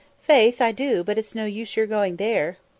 [0.23, 2.57] "Faith, I do; but it's no use your going there."